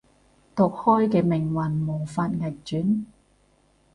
[0.55, 3.05] 毒開嘅命運無法逆轉